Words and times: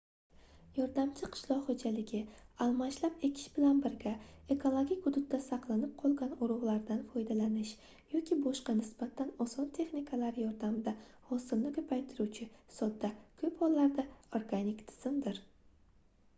yordamchi 0.75 1.27
qishloq 1.33 1.59
xoʻjaligi 1.65 2.21
almashlab 2.65 3.25
ekish 3.27 3.51
bilan 3.57 3.81
birga 3.83 4.13
ekologik 4.55 5.03
hududda 5.09 5.39
saqlanib 5.47 5.91
qolgan 5.99 6.33
urugʻlardan 6.47 7.03
foydalanish 7.11 7.75
yoki 8.15 8.39
boshqa 8.47 8.75
nisbatan 8.79 9.29
oson 9.47 9.69
texnikalar 9.79 10.41
yordamida 10.45 10.95
hosilni 11.29 11.75
koʻpaytiruvchi 11.77 12.49
sodda 12.79 13.13
koʻp 13.43 13.63
hollarda 13.65 14.09
organik 14.41 14.83
tizimdir 14.91 15.43